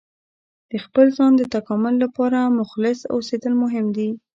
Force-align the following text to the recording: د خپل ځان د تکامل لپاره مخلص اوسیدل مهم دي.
د 0.71 0.73
خپل 0.85 1.05
ځان 1.17 1.31
د 1.37 1.43
تکامل 1.55 1.95
لپاره 2.03 2.53
مخلص 2.59 2.99
اوسیدل 3.15 3.53
مهم 3.63 3.85
دي. 3.97 4.09